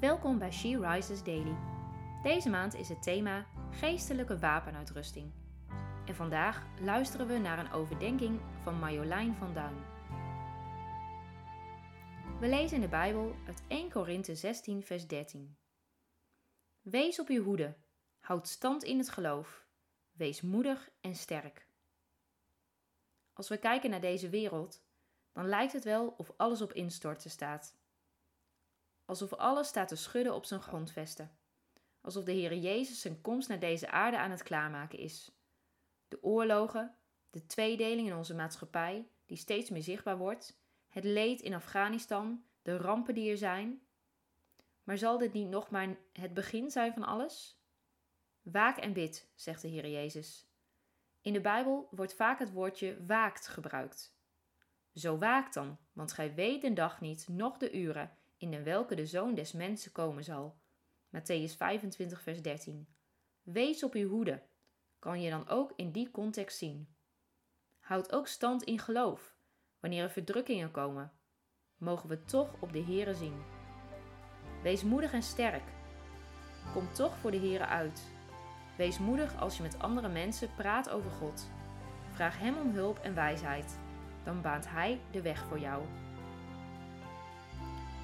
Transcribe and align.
Welkom 0.00 0.38
bij 0.38 0.52
She 0.52 0.78
Rises 0.78 1.22
Daily. 1.22 1.56
Deze 2.22 2.50
maand 2.50 2.74
is 2.74 2.88
het 2.88 3.02
thema 3.02 3.46
geestelijke 3.70 4.38
wapenuitrusting. 4.38 5.32
En 6.06 6.14
vandaag 6.14 6.66
luisteren 6.80 7.26
we 7.26 7.38
naar 7.38 7.58
een 7.58 7.72
overdenking 7.72 8.40
van 8.62 8.78
Marjolein 8.78 9.34
van 9.34 9.54
Duin. 9.54 9.74
We 12.40 12.48
lezen 12.48 12.76
in 12.76 12.82
de 12.82 12.88
Bijbel 12.88 13.34
uit 13.46 13.62
1 13.68 13.90
Korinthe 13.90 14.34
16 14.34 14.82
vers 14.82 15.06
13. 15.06 15.56
Wees 16.80 17.20
op 17.20 17.28
uw 17.28 17.42
hoede, 17.42 17.76
houd 18.18 18.48
stand 18.48 18.82
in 18.82 18.98
het 18.98 19.08
geloof, 19.08 19.66
wees 20.12 20.40
moedig 20.40 20.90
en 21.00 21.14
sterk. 21.14 21.68
Als 23.32 23.48
we 23.48 23.58
kijken 23.58 23.90
naar 23.90 24.00
deze 24.00 24.28
wereld, 24.28 24.84
dan 25.32 25.48
lijkt 25.48 25.72
het 25.72 25.84
wel 25.84 26.14
of 26.16 26.32
alles 26.36 26.62
op 26.62 26.72
instorten 26.72 27.30
staat 27.30 27.84
alsof 29.06 29.32
alles 29.32 29.68
staat 29.68 29.88
te 29.88 29.96
schudden 29.96 30.34
op 30.34 30.44
zijn 30.44 30.60
grondvesten. 30.60 31.38
Alsof 32.00 32.24
de 32.24 32.32
Heere 32.32 32.60
Jezus 32.60 33.00
zijn 33.00 33.20
komst 33.20 33.48
naar 33.48 33.58
deze 33.58 33.90
aarde 33.90 34.18
aan 34.18 34.30
het 34.30 34.42
klaarmaken 34.42 34.98
is. 34.98 35.30
De 36.08 36.22
oorlogen, 36.22 36.94
de 37.30 37.46
tweedeling 37.46 38.08
in 38.08 38.16
onze 38.16 38.34
maatschappij, 38.34 39.08
die 39.26 39.36
steeds 39.36 39.70
meer 39.70 39.82
zichtbaar 39.82 40.18
wordt, 40.18 40.60
het 40.88 41.04
leed 41.04 41.40
in 41.40 41.54
Afghanistan, 41.54 42.44
de 42.62 42.76
rampen 42.76 43.14
die 43.14 43.30
er 43.30 43.36
zijn. 43.36 43.80
Maar 44.82 44.98
zal 44.98 45.18
dit 45.18 45.32
niet 45.32 45.48
nog 45.48 45.70
maar 45.70 45.96
het 46.12 46.34
begin 46.34 46.70
zijn 46.70 46.92
van 46.92 47.04
alles? 47.04 47.60
Waak 48.42 48.76
en 48.76 48.92
bid, 48.92 49.30
zegt 49.34 49.62
de 49.62 49.68
Heer 49.68 49.88
Jezus. 49.88 50.46
In 51.20 51.32
de 51.32 51.40
Bijbel 51.40 51.88
wordt 51.90 52.14
vaak 52.14 52.38
het 52.38 52.52
woordje 52.52 53.04
waakt 53.04 53.48
gebruikt. 53.48 54.14
Zo 54.94 55.18
waakt 55.18 55.54
dan, 55.54 55.78
want 55.92 56.12
gij 56.12 56.34
weet 56.34 56.62
de 56.62 56.72
dag 56.72 57.00
niet, 57.00 57.28
noch 57.28 57.58
de 57.58 57.72
uren 57.72 58.16
in 58.38 58.64
welke 58.64 58.94
de 58.94 59.06
Zoon 59.06 59.34
des 59.34 59.52
Mensen 59.52 59.92
komen 59.92 60.24
zal. 60.24 60.58
Matthäus 61.16 61.56
25, 61.56 62.22
vers 62.22 62.42
13. 62.42 62.88
Wees 63.42 63.82
op 63.82 63.94
uw 63.94 64.08
hoede, 64.08 64.42
kan 64.98 65.22
je 65.22 65.30
dan 65.30 65.48
ook 65.48 65.72
in 65.76 65.92
die 65.92 66.10
context 66.10 66.58
zien. 66.58 66.96
Houd 67.78 68.12
ook 68.12 68.26
stand 68.26 68.62
in 68.62 68.78
geloof, 68.78 69.36
wanneer 69.80 70.02
er 70.02 70.10
verdrukkingen 70.10 70.70
komen. 70.70 71.12
Mogen 71.76 72.08
we 72.08 72.24
toch 72.24 72.60
op 72.60 72.72
de 72.72 72.82
Here 72.82 73.14
zien. 73.14 73.42
Wees 74.62 74.82
moedig 74.82 75.12
en 75.12 75.22
sterk. 75.22 75.72
Kom 76.72 76.92
toch 76.92 77.16
voor 77.16 77.30
de 77.30 77.38
Here 77.38 77.66
uit. 77.66 78.02
Wees 78.76 78.98
moedig 78.98 79.40
als 79.40 79.56
je 79.56 79.62
met 79.62 79.78
andere 79.78 80.08
mensen 80.08 80.54
praat 80.54 80.90
over 80.90 81.10
God. 81.10 81.50
Vraag 82.12 82.38
Hem 82.38 82.56
om 82.56 82.70
hulp 82.70 82.98
en 82.98 83.14
wijsheid. 83.14 83.78
Dan 84.24 84.42
baant 84.42 84.68
Hij 84.68 85.00
de 85.10 85.22
weg 85.22 85.44
voor 85.44 85.58
jou. 85.58 85.84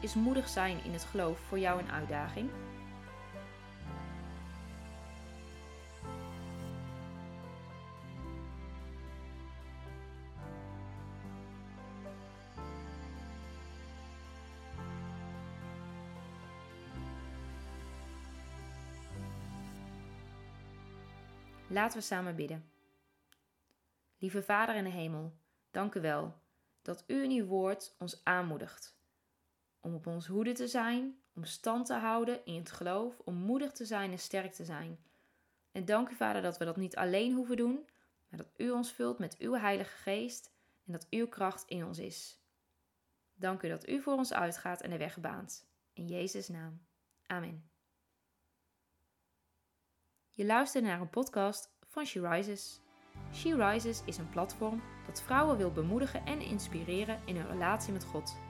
Is 0.00 0.14
moedig 0.14 0.48
zijn 0.48 0.84
in 0.84 0.92
het 0.92 1.04
geloof 1.04 1.38
voor 1.38 1.58
jou 1.58 1.82
een 1.82 1.90
uitdaging? 1.90 2.50
Laten 21.66 21.98
we 21.98 22.04
samen 22.04 22.36
bidden. 22.36 22.70
Lieve 24.18 24.42
Vader 24.42 24.74
in 24.74 24.84
de 24.84 24.90
hemel, 24.90 25.32
dank 25.70 25.94
u 25.94 26.00
wel 26.00 26.34
dat 26.82 27.04
u 27.06 27.22
in 27.22 27.30
uw 27.30 27.46
woord 27.46 27.94
ons 27.98 28.24
aanmoedigt 28.24 28.99
om 29.80 29.94
op 29.94 30.06
ons 30.06 30.26
hoede 30.26 30.52
te 30.52 30.68
zijn, 30.68 31.20
om 31.34 31.44
stand 31.44 31.86
te 31.86 31.94
houden 31.94 32.44
in 32.44 32.54
het 32.54 32.70
geloof, 32.70 33.18
om 33.24 33.34
moedig 33.34 33.72
te 33.72 33.84
zijn 33.84 34.10
en 34.10 34.18
sterk 34.18 34.52
te 34.52 34.64
zijn. 34.64 34.98
En 35.72 35.84
dank 35.84 36.08
u, 36.08 36.14
Vader, 36.14 36.42
dat 36.42 36.58
we 36.58 36.64
dat 36.64 36.76
niet 36.76 36.96
alleen 36.96 37.34
hoeven 37.34 37.56
doen, 37.56 37.88
maar 38.28 38.38
dat 38.38 38.50
u 38.56 38.70
ons 38.70 38.92
vult 38.92 39.18
met 39.18 39.36
uw 39.38 39.52
Heilige 39.52 39.96
Geest 39.96 40.52
en 40.86 40.92
dat 40.92 41.06
uw 41.10 41.28
kracht 41.28 41.64
in 41.66 41.84
ons 41.84 41.98
is. 41.98 42.40
Dank 43.34 43.62
u 43.62 43.68
dat 43.68 43.88
u 43.88 44.02
voor 44.02 44.14
ons 44.14 44.32
uitgaat 44.32 44.80
en 44.80 44.90
de 44.90 44.98
weg 44.98 45.20
baant. 45.20 45.68
In 45.92 46.06
Jezus' 46.06 46.48
naam. 46.48 46.86
Amen. 47.26 47.70
Je 50.30 50.44
luistert 50.44 50.84
naar 50.84 51.00
een 51.00 51.10
podcast 51.10 51.70
van 51.86 52.04
She 52.04 52.28
Rises. 52.28 52.80
She 53.32 53.54
Rises 53.54 54.02
is 54.04 54.18
een 54.18 54.30
platform 54.30 54.82
dat 55.06 55.22
vrouwen 55.22 55.56
wil 55.56 55.72
bemoedigen 55.72 56.26
en 56.26 56.40
inspireren 56.40 57.20
in 57.24 57.36
hun 57.36 57.46
relatie 57.46 57.92
met 57.92 58.04
God. 58.04 58.49